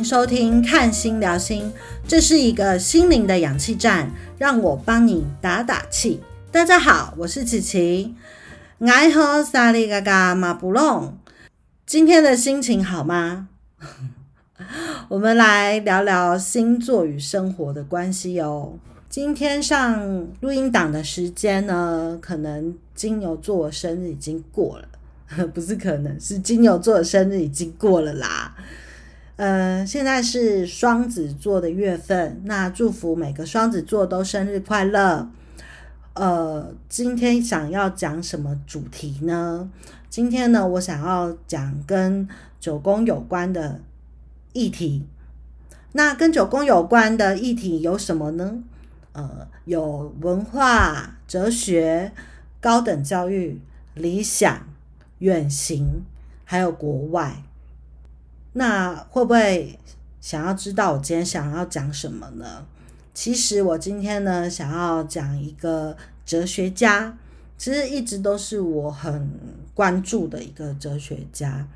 [0.00, 1.64] 迎收听《看心聊心》，
[2.08, 6.22] 这是一个心灵的氧气站，让我帮你打打气。
[6.50, 8.14] 大家好，我是琪琪，
[8.78, 11.18] 爱喝萨利嘎嘎马布隆。
[11.84, 13.48] 今天的心情好吗？
[15.10, 18.78] 我们来聊聊星座与生活的关系哦。
[19.10, 28.56] 今天上录音档的时间呢，可能金牛座生日已经过了， 不是可能是金牛座的生日已经过了啦。
[29.40, 35.30] 呃，现在是双子座的月份，那祝福每个双子座都生日快乐。
[36.12, 39.70] 呃，今天想要讲什么主题呢？
[40.10, 42.28] 今天呢，我想要讲跟
[42.60, 43.80] 九宫有关的
[44.52, 45.06] 议题。
[45.92, 48.62] 那跟九宫有关的议题有什么呢？
[49.12, 52.12] 呃，有文化、哲学、
[52.60, 53.58] 高等教育、
[53.94, 54.66] 理想、
[55.20, 56.02] 远行，
[56.44, 57.42] 还有国外。
[58.52, 59.78] 那会不会
[60.20, 62.66] 想要知道我今天想要讲什么呢？
[63.12, 67.16] 其实我今天呢，想要讲一个哲学家，
[67.58, 69.30] 其实一直都是我很
[69.74, 71.66] 关注的一个哲学家。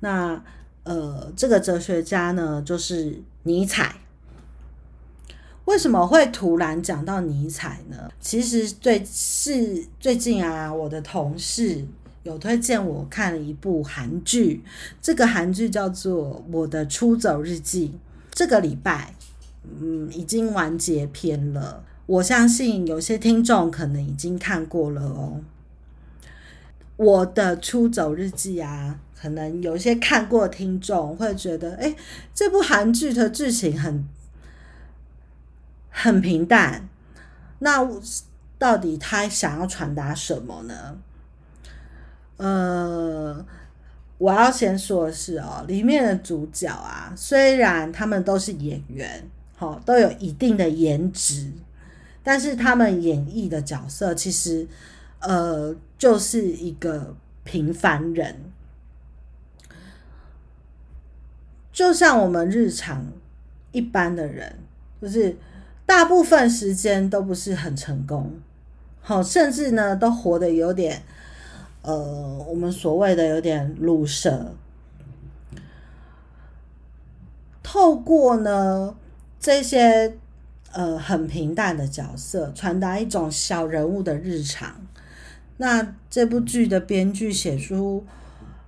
[0.00, 0.42] 那
[0.84, 3.96] 呃，这个哲学家呢，就是尼采。
[5.64, 8.10] 为什么会突然讲到尼采呢？
[8.20, 11.86] 其实最是最近啊，我的同事
[12.22, 14.62] 有推荐我看了一部韩剧，
[15.00, 17.88] 这个韩剧叫做《我的出走日记》。
[18.32, 19.14] 这个礼拜，
[19.64, 21.84] 嗯，已经完结篇了。
[22.06, 25.40] 我相信有些听众可能已经看过了哦。
[26.96, 31.94] 我的出走日记啊，可能有些看过听众会觉得，哎，
[32.34, 34.06] 这部韩剧的剧情很。
[35.94, 36.88] 很平淡，
[37.58, 37.86] 那
[38.58, 40.96] 到底他想要传达什么呢？
[42.42, 43.46] 呃，
[44.18, 49.24] 我要先说的是哦，里面的主角啊，虽然他们都是演员，
[49.56, 51.52] 好都有一定的颜值，
[52.24, 54.66] 但是他们演绎的角色其实，
[55.20, 57.14] 呃，就是一个
[57.44, 58.36] 平凡人，
[61.72, 63.06] 就像我们日常
[63.70, 64.58] 一般的人，
[65.00, 65.36] 就是。
[65.84, 68.32] 大部分时间都不是很成功，
[69.02, 71.02] 好，甚至呢都活得有点，
[71.82, 74.54] 呃，我们所谓的有点鲁蛇。
[77.62, 78.94] 透过呢
[79.38, 80.16] 这些
[80.72, 84.80] 呃很平淡的角色，传达一种小人物的日常。
[85.58, 88.04] 那这部剧的编剧写出，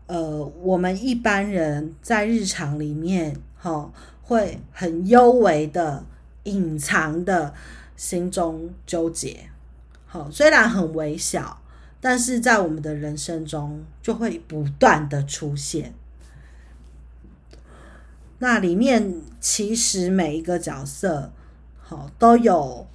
[0.06, 3.90] 呃，我们一般人在日常里面，哈，
[4.22, 6.04] 会很幽微的。
[6.44, 7.54] 隐藏的
[7.96, 9.48] 心中纠结，
[10.04, 11.58] 好，虽然很微小，
[12.04, 15.94] 但是在我们的人生中就会不断的出现。
[18.40, 21.32] 那里面其实每一个角色，
[21.80, 22.86] 好都有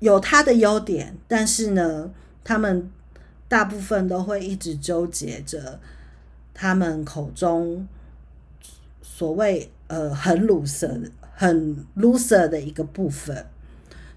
[0.00, 2.10] 有他的优点，但是呢，
[2.42, 2.90] 他们
[3.46, 5.78] 大部分都会一直纠结着
[6.52, 7.86] 他们口中
[9.00, 11.08] 所谓呃很鲁色的。
[11.34, 13.46] 很 loser 的一个部分，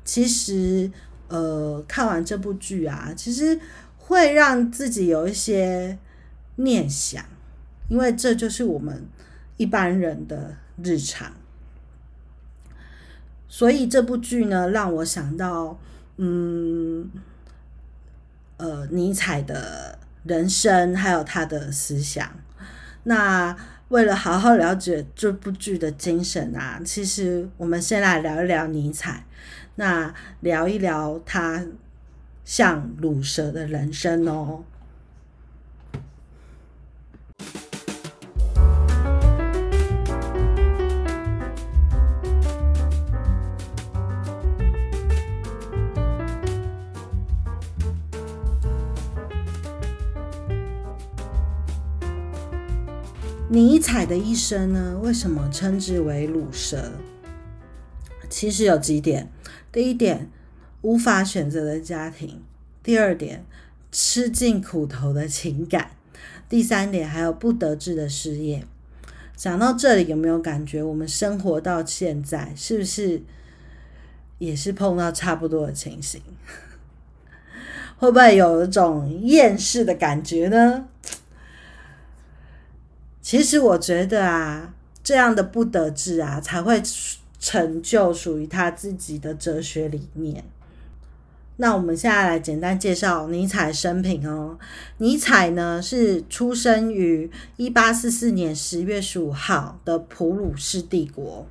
[0.03, 0.91] 其实，
[1.27, 3.59] 呃，看完这部剧啊，其实
[3.97, 5.97] 会让自己有一些
[6.57, 7.23] 念想，
[7.89, 9.05] 因为这就是我们
[9.57, 11.33] 一般人的日常。
[13.47, 15.79] 所以这部剧呢，让我想到，
[16.17, 17.09] 嗯，
[18.57, 22.29] 呃，尼采的人生，还有他的思想。
[23.03, 23.55] 那
[23.89, 29.25] 为了好好了解这部剧的精神啊，其实我们先来聊一聊尼采，
[29.75, 31.65] 那聊一聊他
[32.43, 34.63] 像鲁蛇的人生哦。
[53.47, 56.91] 尼采的一生呢，为什么称之为鲁蛇？
[58.29, 59.29] 其实有几点：
[59.75, 60.31] 第一点，
[60.83, 62.39] 无法选择的家庭；
[62.81, 63.43] 第二点，
[63.91, 65.87] 吃尽苦头的情感；
[66.47, 68.65] 第三点，还有不得志的事业。
[69.35, 73.21] 讲到这里，有没有感觉我们生活到现在，是不是
[74.37, 76.21] 也是碰到差不多的情形？
[77.99, 80.87] 会不会有一种厌世的感觉呢？
[83.21, 84.73] 其实我觉得啊，
[85.03, 86.81] 这样的不得志啊，才会
[87.45, 90.43] 成就属于他自己的哲学理念。
[91.57, 94.57] 那我们现在来简单介绍尼采生平哦。
[94.97, 101.45] 尼采呢是出生于一八四四年十月十五号的普鲁士帝国。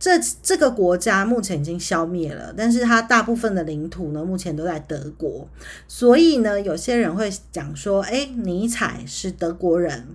[0.00, 5.46] 这这个国家目前已经消灭了，但是它大部分的领土呢，目前都在德国。
[5.86, 10.08] 所以呢，有些人会讲说，哎，尼采是德国人。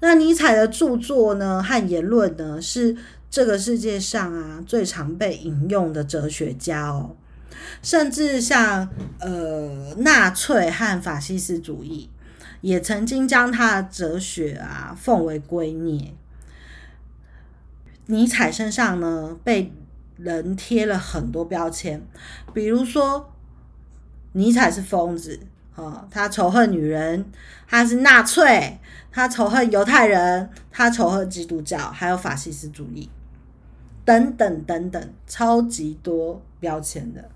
[0.00, 2.94] 那尼采的著作呢和言论呢，是
[3.36, 7.14] 这个世界上啊最常被引用的哲学家哦。
[7.82, 8.88] 甚至像
[9.20, 12.08] 呃纳粹和法西斯主义，
[12.62, 16.12] 也曾经将他的哲学啊奉为圭臬。
[18.06, 19.70] 尼采身上呢被
[20.16, 22.00] 人贴了很多标签，
[22.54, 23.30] 比如说
[24.32, 25.38] 尼采是疯子
[25.74, 27.30] 啊，他仇恨女人，
[27.68, 28.78] 他是纳粹，
[29.12, 33.10] 他仇恨犹太人，他仇恨基督教，还有法西斯主义
[34.06, 37.28] 等等等等，超级多标签的。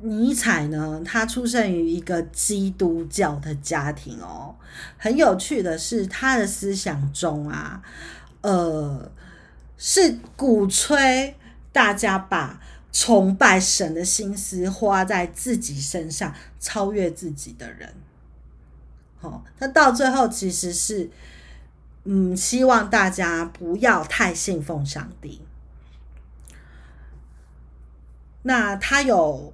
[0.00, 4.54] 尼采呢，他出生于一个基督教的家庭哦。
[4.98, 7.80] 很有趣的是，他的思想中啊，
[8.42, 9.10] 呃，
[9.78, 11.34] 是鼓吹
[11.72, 12.60] 大家把
[12.92, 17.94] 崇拜神的心思花在自己身上，超越自己的人。
[19.18, 21.08] 好，他到最后其实是，
[22.04, 25.40] 嗯，希望大家不要太信奉上帝。
[28.46, 29.52] 那他有。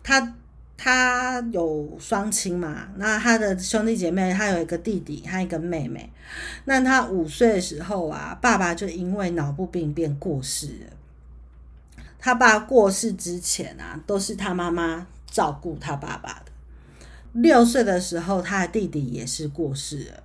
[0.00, 0.34] 他
[0.74, 2.88] 他有双亲嘛？
[2.96, 6.10] 那他的兄弟姐妹，他有一个弟弟，还有一个妹妹。
[6.64, 10.96] 那他五岁的时候啊，爸爸就因为脑部病变过世了。
[12.18, 16.52] 他爸过世之前啊，都是他妈妈照顾他爸爸的。
[17.32, 20.22] 六岁的时候，他的弟弟也是过世了。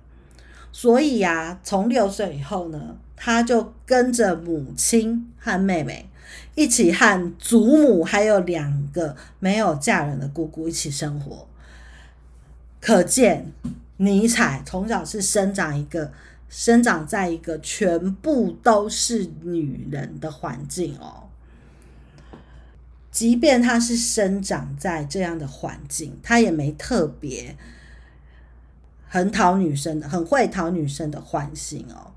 [0.72, 6.08] 所以呀，从六岁以后呢，他就跟着母亲和妹妹。
[6.54, 11.48] 一起和祖母还有两个没有嫁人的姑姑一起生活，
[12.80, 13.52] 可见
[13.96, 16.12] 尼采从小是生长一个
[16.48, 21.28] 生长在一个全部都是女人的环境哦。
[23.10, 27.56] 即便他是生长在这样的环境，他也没特别
[29.08, 32.12] 很讨女生的，很会讨女生的欢心哦，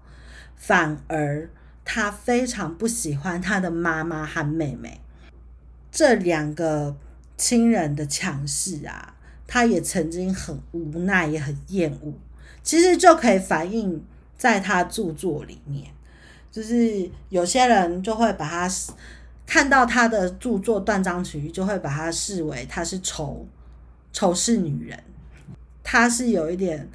[0.56, 1.50] 反而。
[1.89, 5.00] 他非常不喜欢他的妈妈和妹妹
[5.89, 6.94] 这两个
[7.38, 9.16] 亲人的强势啊，
[9.48, 12.13] 他也曾经很无奈，也很厌恶。
[12.62, 14.04] 其实就可以反映
[14.38, 15.88] 在他著作里面，
[16.51, 18.69] 就是有些人就会把他
[19.45, 23.48] 看到他的著作断章取义，就会把他视为他是仇
[24.12, 25.01] 仇视女人。
[25.81, 26.89] 他是有一点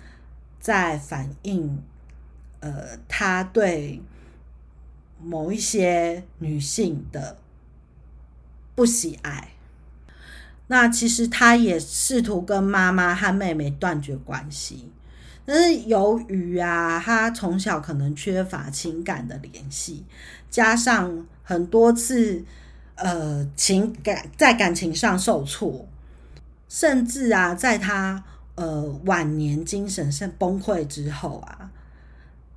[0.60, 1.82] 在反映，
[2.60, 4.02] 呃，他对。
[5.24, 7.38] 某一些女性的
[8.74, 9.50] 不喜爱，
[10.66, 14.90] 那其实他也试图跟妈妈和妹妹断绝关系，
[15.44, 20.04] 但是由于啊，他从小可能缺乏情感的联系，
[20.50, 22.42] 加上很多次
[22.96, 25.86] 呃情感在感情上受挫，
[26.68, 28.24] 甚至啊，在他
[28.56, 31.70] 呃晚年精神上崩溃之后啊，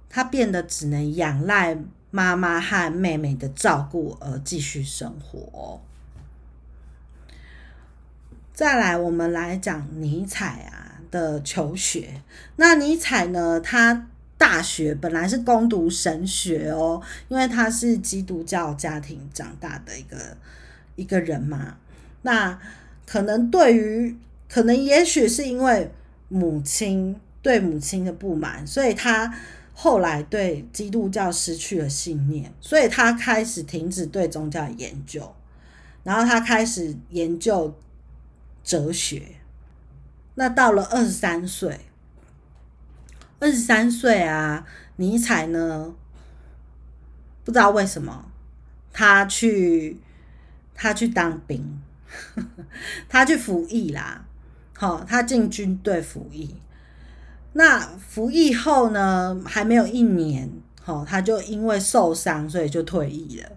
[0.10, 1.78] 他变得只能仰赖。
[2.16, 5.82] 妈妈和妹妹的照顾而继续生活。
[8.54, 12.22] 再来，我们来讲尼采啊的求学。
[12.56, 14.08] 那尼采呢，他
[14.38, 20.38] 大学本来是攻读神学哦，因为他是基督教家庭长大的一个
[20.96, 21.76] 一个人嘛。
[22.22, 22.58] 那
[23.06, 24.16] 可能对于，
[24.48, 25.92] 可能也许是因为
[26.30, 29.36] 母亲对母亲的不满，所以他。
[29.78, 35.36] 后来对基督教失去了信念，所以他开始停止对宗教研究，
[36.02, 37.78] 然后他开始研究
[38.64, 39.36] 哲学。
[40.36, 41.82] 那到了二十三岁，
[43.40, 44.66] 二十三岁啊，
[44.96, 45.94] 尼采呢，
[47.44, 48.32] 不知道为什么
[48.94, 50.00] 他去
[50.74, 51.82] 他去当兵，
[53.10, 54.26] 他去服役啦，
[54.74, 56.56] 好，他进军队服役。
[57.58, 63.50] 那服役后呢，还没有一年，好，他就因为受伤，所以就退役了。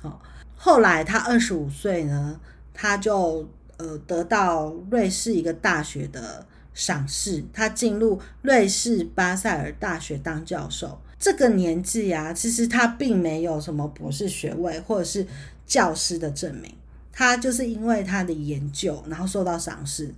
[0.00, 0.22] 好，
[0.54, 2.38] 后来他二十五岁呢，
[2.72, 10.96] 他就呃得到瑞士一个大学的赏识，他进入瑞士巴塞尔大学当教授。
[11.18, 15.26] 这个年纪啊，其实他并没有什么博士学位或者是
[15.66, 16.72] 教师的证明，
[17.10, 20.14] 他就是因为他的研究，然后受到赏识。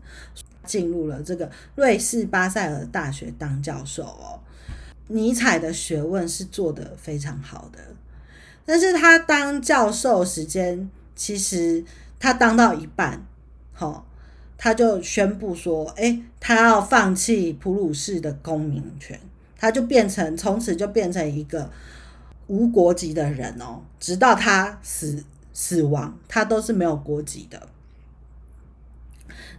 [0.67, 4.41] 进入了这个瑞士巴塞尔大学当教授哦，
[5.09, 7.79] 尼采的学问是做的非常好的，
[8.65, 11.85] 但是他当教授时间其实
[12.19, 13.25] 他当到一半，
[13.73, 14.07] 好，
[14.57, 19.21] 他就宣布说，哎，他要放弃普鲁士的公民权，
[19.59, 21.71] 他就变成从此就变成一个
[22.47, 27.69] 无国籍的人哦，直到他死死亡，他都是没有国籍的。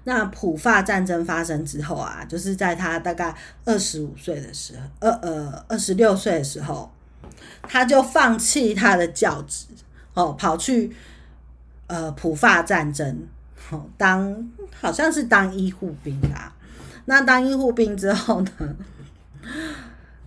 [0.04, 6.92] 那普法战争发生之后啊，就是在他大概二十五岁的时候，二呃二十六岁的时候，
[7.64, 9.66] 他就放弃他的教职，
[10.14, 10.96] 哦，跑去
[11.88, 13.28] 呃普法战争，
[13.72, 16.56] 哦，当好像是当医护兵吧。
[17.06, 18.76] 那当医护兵之后呢，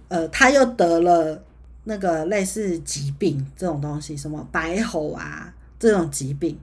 [0.08, 1.40] 呃，他又得了
[1.84, 6.58] 那个类似疾病这种东西，什么白喉啊这种疾病，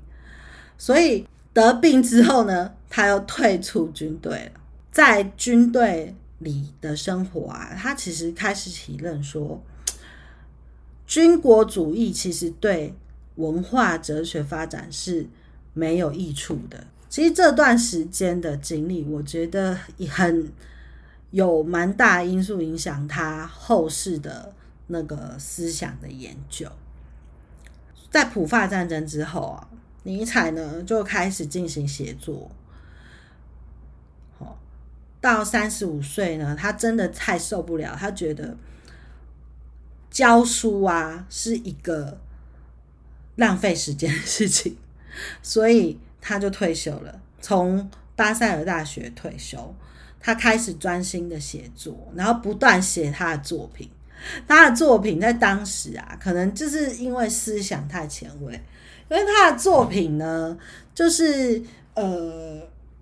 [0.78, 1.26] 所以。
[1.56, 4.60] 得病之后呢，他又退出军队了。
[4.92, 9.64] 在军队里的生活啊，他其实开始体认说，
[11.08, 12.94] 军国主义其实对
[13.36, 15.28] 文化哲学发展是
[15.74, 16.88] 没有益处的。
[17.08, 20.52] 其实这段时间的经历，我觉得很
[21.32, 24.54] 有蛮大因素影响他后世的
[24.88, 26.70] 那个思想的研究。
[28.12, 29.70] 在普法战争之后啊。
[30.08, 32.52] 尼采呢就开始进行写作，
[34.38, 34.60] 好，
[35.20, 38.56] 到三十五岁呢，他真的太受不了，他觉得
[40.12, 42.22] 教书啊是一个
[43.36, 44.78] 浪费时间的事情，
[45.42, 49.76] 所以他就退休了，从巴塞尔大学退休，
[50.20, 53.90] 他开始专心的写作，然后不断写他的作品，
[54.48, 58.62] 他的作品在当时啊，可能就是因为思想太前卫。
[59.08, 60.58] 因为他的作品呢，
[60.96, 61.62] 就是
[61.94, 62.60] 呃，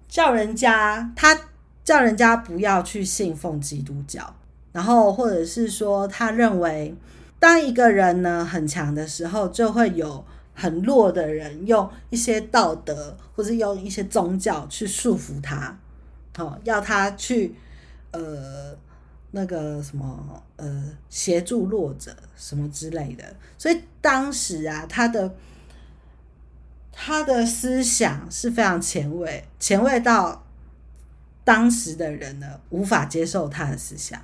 [0.09, 1.39] 叫人家他
[1.81, 4.35] 叫人家不要去信奉基督教，
[4.73, 6.93] 然后或者是说，他认为
[7.39, 15.79] 当一个人呢很强的时候，就会有很弱的人用一些道德或者用一些宗教去束缚他，
[16.35, 17.55] 好要他去
[18.11, 18.75] 呃
[19.31, 23.23] 那个什么呃协助弱者什么之类的，
[23.57, 25.33] 所以当时啊，他的。
[26.95, 30.45] 他的思想是非常前卫，前卫到
[31.43, 34.21] 当时的人呢无法接受他的思想，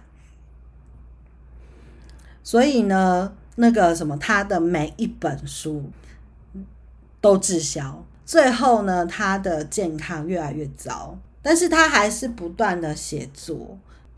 [2.43, 5.91] 所以呢，那个什么，他的每一本书
[7.19, 13.77] 都滞销，最后呢，他的健康越来越糟，但是他还是不断的写作，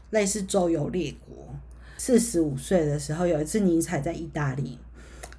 [0.10, 1.56] 类似周游列国。
[1.98, 4.78] 四十五岁的时候，有一次尼采在意大利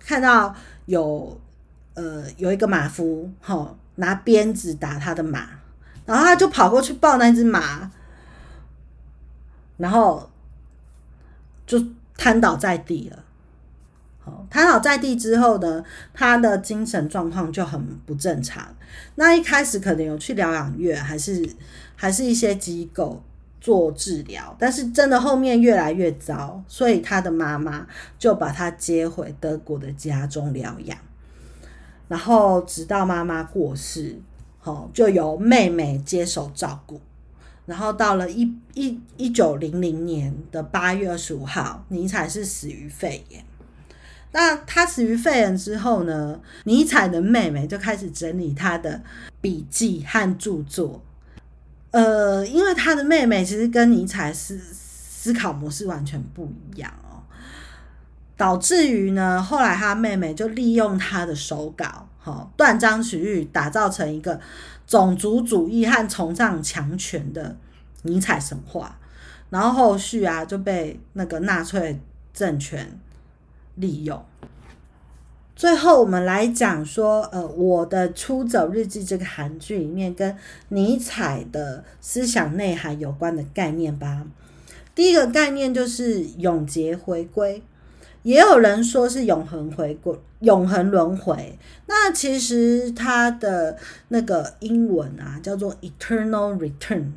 [0.00, 1.38] 看到有。
[1.94, 5.48] 呃，有一个马夫，哈，拿鞭子打他的马，
[6.06, 7.90] 然后他就跑过去抱那只马，
[9.76, 10.30] 然后
[11.66, 11.78] 就
[12.16, 13.24] 瘫倒在地了。
[14.24, 15.84] 好，瘫倒在地之后呢，
[16.14, 18.74] 他的精神状况就很不正常。
[19.16, 21.46] 那一开始可能有去疗养院，还是
[21.96, 23.22] 还是一些机构
[23.60, 27.86] 做治疗，但是真的后面越来越糟，所以他的妈妈
[28.18, 30.96] 就把他接回德国的家中疗养。
[32.12, 34.20] 然后直到妈妈过世，
[34.58, 37.00] 好就由妹妹接手照顾。
[37.64, 43.42] 然后到了一一一九零零年的八月二十五号，尼采是死于肺炎。
[44.32, 49.00] 那他死于肺炎之后呢，尼采的妹妹就开始整理他的
[49.40, 51.00] 笔记和著作。
[51.92, 56.92] 呃，因为他的妹妹其实跟尼采思思考模式完全不一样。
[58.42, 64.40] 导致于呢，后来他妹妹就利用他的手稿，哈，断章取义，打造成一个
[64.84, 67.56] 种族主义和崇尚强权的
[68.02, 68.98] 尼采神话，
[69.48, 72.00] 然后后续啊就被那个纳粹
[72.34, 72.98] 政权
[73.76, 74.20] 利用。
[75.54, 80.36] 最后，我们来讲说，呃，我的《出走日记》这个韩剧里面跟
[80.70, 84.26] 尼采的思想内涵有关的概念吧。
[84.96, 87.62] 第一个概念就是永劫回归。
[88.22, 91.58] 也有人说是永恒回归、永恒轮回。
[91.86, 93.76] 那其实它的
[94.08, 97.12] 那个英文啊，叫做 eternal return。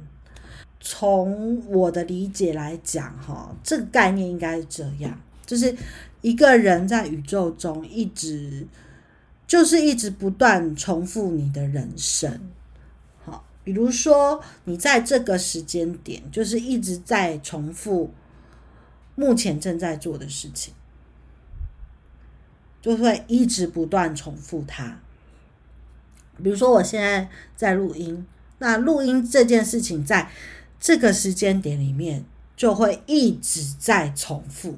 [0.79, 5.75] 从我的理解来讲，哈，这个概念应该是这样：，就是
[6.21, 8.67] 一个人在宇宙中一直，
[9.47, 12.39] 就是一直不断重复你的人生。
[13.23, 18.11] 好，比如说你在这个时间点，就是一直在重复
[19.15, 20.73] 目前正在做的事情。
[22.85, 24.99] 就会一直不断重复它。
[26.37, 28.23] 比如说，我现在在录音，
[28.59, 30.29] 那录音这件事情在
[30.79, 32.23] 这个时间点里面
[32.55, 34.75] 就会一直在重复。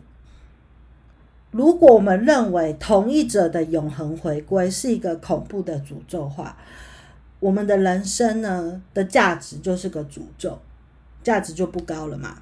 [1.52, 6.56] 如果我们认为同一者的永恒回归是一个恐怖的诅咒话，
[7.42, 10.58] 我们的人生呢的价值就是个诅咒，
[11.22, 12.42] 价值就不高了嘛。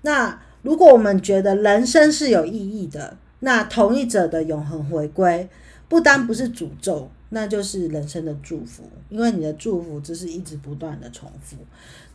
[0.00, 5.48] 那如果我们觉得人生是有意义的，那同一者的永恒回归，
[5.88, 11.56] 不单不是诅咒，那就是人生的祝福，因为你的祝福就是一直不断的重复。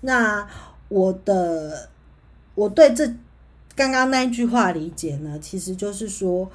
[0.01, 0.47] 那
[0.89, 1.89] 我的
[2.55, 3.05] 我对这
[3.75, 6.51] 刚刚那一句话理解呢，其实就是说，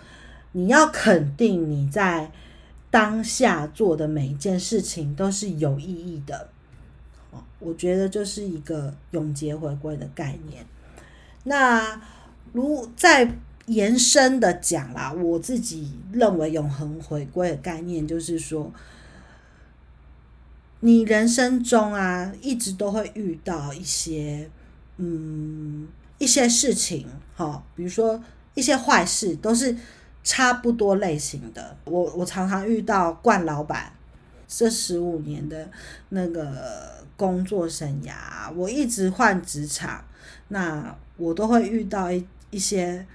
[0.52, 2.30] 你要肯定你在。
[2.88, 6.48] 当下做的每一件事情都是有意义的，
[7.58, 10.64] 我觉得就是一个永劫回归的概念。
[11.42, 12.00] 那
[12.54, 13.30] 如在
[13.66, 18.72] 延伸的讲啦，我自己认为永恒回归的概念就是说，
[20.80, 24.50] 你人生中啊，一直都会遇到一些
[24.96, 25.86] 嗯
[26.18, 27.06] 一些事情，
[27.36, 28.22] 哈，比如说
[28.54, 29.76] 一些坏事，都是。
[30.28, 33.92] 差不多类型的，我我常常遇到冠老板，
[34.48, 35.70] 这十五年的
[36.08, 40.04] 那个工作生涯，我一直换职场，
[40.48, 43.06] 那我都会遇到一一些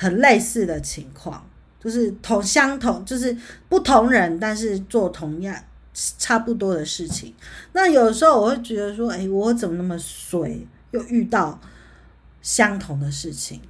[0.00, 1.46] 很类似的情况，
[1.78, 3.36] 就是同相同，就是
[3.68, 5.54] 不同人，但是做同样
[5.92, 7.34] 差不多的事情。
[7.74, 11.60] 那有时候我会觉得说，哎，我怎么那么衰，又遇到
[12.40, 13.60] 相同的事情。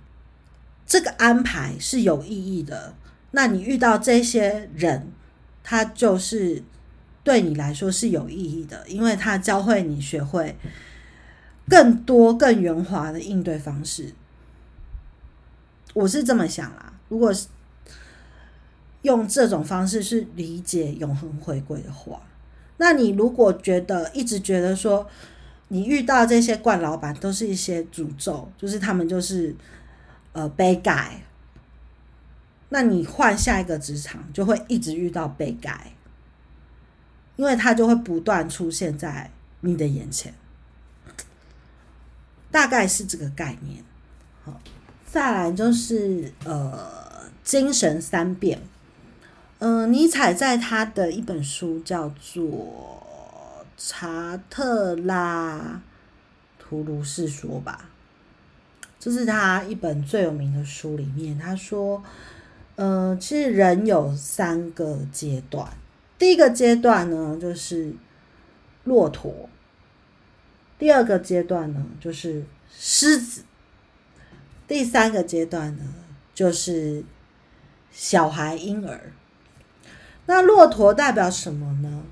[0.87, 2.95] 这个安排是有意义的。
[3.33, 5.09] 那你遇到这些人，
[5.65, 6.63] 他就是
[7.25, 10.57] 对你来说是有意义的，因为他教会你学会
[11.69, 14.13] 更多、更圆滑的应对方式。
[15.95, 16.93] 我是这么想啦。
[17.09, 17.49] 如果是
[19.03, 22.23] 用这种方式去理解永恒回归的话，
[22.77, 25.09] 那你如果觉得一直觉得说
[25.69, 29.55] 你遇到这些惯老板都是一些诅咒，就是他们就是。
[30.33, 31.25] 呃，被改，
[32.69, 35.93] 那你换下一个职场就会一直遇到被改，
[37.35, 39.29] 因为他就会不断出现在
[39.63, 40.33] 你的眼前，
[42.53, 43.83] 大概是这个概念。
[44.45, 44.61] 好，
[45.11, 46.89] 再来就是呃，
[47.43, 48.61] 精神三变。
[49.59, 52.45] 嗯，尼采在他的一本书叫做
[53.77, 55.83] 《查特拉
[56.61, 57.91] 图卢士说》吧。
[59.01, 62.03] 这是他一本最有名的书里面，他说，
[62.77, 65.67] 呃，其实人有三个阶段，
[66.19, 67.93] 第一个阶段呢就是
[68.85, 69.49] 骆驼，
[70.79, 73.43] 第二个阶段呢就是狮子，
[74.71, 75.83] 第三个阶段呢
[76.33, 77.03] 就是
[77.91, 79.13] 小孩婴儿。
[80.27, 82.05] 那骆驼代表什么呢？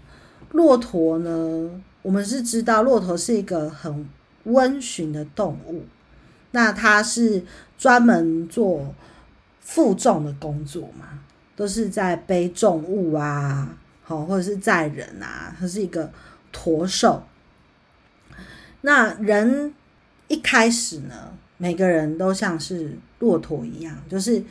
[0.51, 4.09] 骆驼呢，我们是知道骆驼是一个很
[4.43, 5.85] 温驯的动物。
[6.51, 7.45] 那它是
[7.79, 8.93] 专门做
[9.61, 11.21] 负重的工作嘛？
[11.55, 16.13] 都是在背重物啊，好或者是载人啊，它是一个
[16.51, 17.23] 驼兽。
[18.81, 19.73] 那人
[20.27, 24.43] 一开始呢，每个人都像是骆驼一样，就是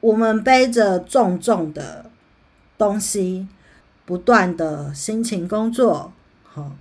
[0.00, 2.10] 我们背着重重的
[2.78, 3.46] 东西，
[4.06, 6.12] 不断的辛勤工作，
[6.44, 6.72] 好，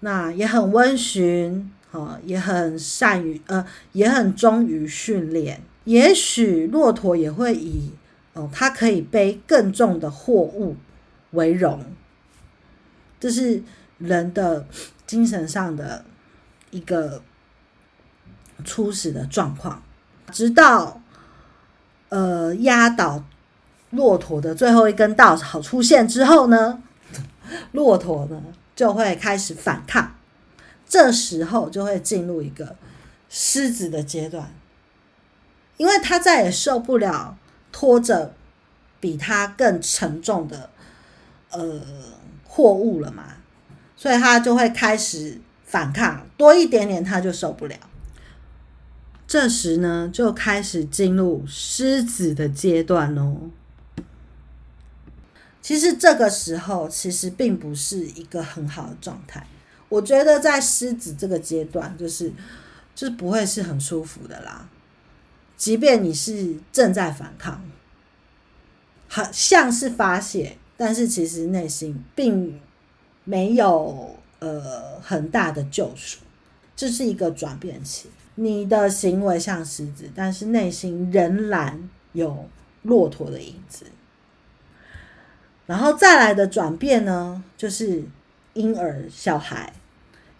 [0.00, 1.72] 那也很温驯。
[1.90, 5.58] 哦，也很善于呃，也很忠于训练。
[5.84, 7.92] 也许骆驼也会以
[8.34, 10.76] 哦，它可以背更重的货物
[11.30, 11.82] 为荣。
[13.18, 13.62] 这是
[13.96, 14.66] 人的
[15.06, 16.04] 精神上的
[16.70, 17.22] 一个
[18.64, 19.82] 初始的状况。
[20.32, 21.00] 直到
[22.10, 23.24] 呃压倒
[23.90, 26.82] 骆驼的最后一根稻草出现之后呢，
[27.72, 28.42] 骆驼呢
[28.76, 30.14] 就会开始反抗。
[30.86, 32.76] 这时候就会进入一个
[33.28, 34.52] 狮子的阶段，
[35.76, 37.36] 因为他再也受不了
[37.70, 38.34] 拖着
[38.98, 40.70] 比他更沉重的
[41.50, 41.80] 呃
[42.44, 43.24] 货物了嘛，
[43.96, 47.76] 所以他就会开始反抗，多一点点他就受不了。
[49.28, 53.50] 这时呢，就开始进入狮子的阶段哦。
[55.60, 59.46] 其实这个时候其实并不是一个很好的状态。
[59.90, 62.32] 我觉得在狮子这个阶段，就是
[62.94, 64.66] 就是不会是很舒服的啦。
[65.58, 67.62] 即便你是正在反抗，
[69.08, 72.58] 好像是发泄，但是其实内心并
[73.24, 76.20] 没有呃很大的救赎，
[76.74, 78.08] 这是一个转变期。
[78.40, 82.48] 你的行为像狮子，但是内心仍然有
[82.82, 83.86] 骆驼的影子。
[85.66, 88.04] 然后再来的转变呢，就是
[88.54, 89.72] 婴儿小孩。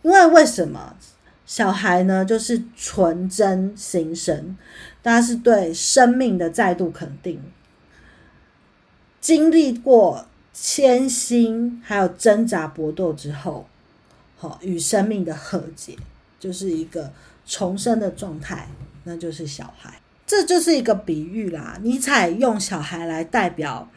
[0.02, 0.96] 因为为什么
[1.44, 2.24] 小孩呢？
[2.24, 4.56] 就是纯真新生，
[5.02, 7.42] 他是对生命的再度肯定。
[9.20, 13.66] 经历过艰辛还有挣扎搏斗之后，
[14.36, 15.96] 好与生命的和解，
[16.38, 17.12] 就是一个
[17.48, 18.68] 重生的状态，
[19.04, 20.00] 那就是小孩。
[20.26, 21.78] 这就是一个比喻啦。
[21.82, 23.88] 尼采用小孩来代表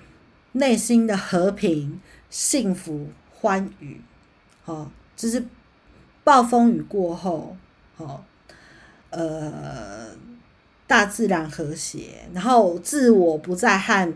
[0.54, 4.00] 内心的和平、幸福、欢愉。
[4.64, 5.44] 好，就是
[6.24, 7.58] 暴风雨过后，
[7.98, 8.24] 好，
[9.10, 10.08] 呃，
[10.88, 14.14] 大自然和谐，然后自我不再和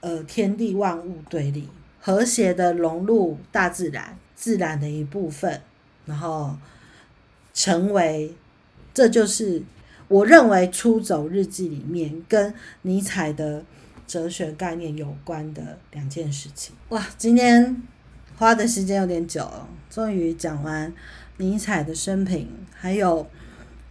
[0.00, 5.62] 呃天地万物对立，和谐的融入大自然，自然的一部分，
[6.04, 6.56] 然后
[7.54, 8.34] 成为，
[8.98, 9.62] 这就是。
[10.08, 13.62] 我认为《出走日记》里面跟尼采的
[14.06, 16.74] 哲学概念有关的两件事情。
[16.88, 17.82] 哇，今天
[18.36, 20.90] 花的时间有点久了，终于讲完
[21.36, 23.26] 尼采的生平，还有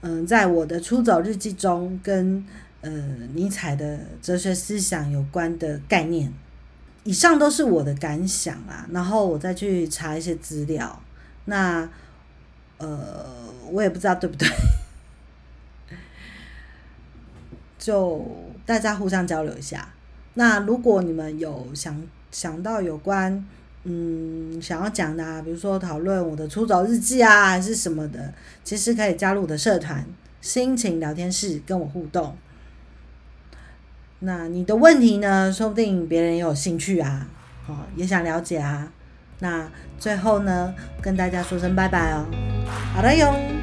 [0.02, 2.44] 嗯，在我的《出走日记》中跟
[2.82, 2.90] 呃
[3.36, 6.34] 尼采的哲学思想有关的概念。
[7.04, 11.00] 以上都是我的感想啊，然后我再去查一些资料。
[11.46, 11.88] 那
[12.80, 13.24] 呃，
[13.72, 14.50] 我也不知道对不对。
[17.88, 18.22] 就
[18.66, 19.88] 大家互相交流一下。
[20.34, 23.46] 那如果你们有想想到有关
[23.86, 30.06] 嗯想要讲的，啊，比如说讨论我的出走日记啊，还是什么的，其实可以加入我的社团
[30.42, 32.36] 心情聊天室跟我互动。
[34.20, 35.50] 那你的问题呢？
[35.54, 37.26] 说不定别人也有兴趣啊，
[37.70, 38.92] 哦，也想了解啊。
[39.40, 42.26] 那最后呢，跟大家说声拜拜哦。
[42.94, 43.57] 好的哟。